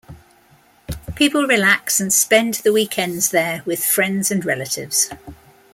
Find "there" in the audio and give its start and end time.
3.29-3.61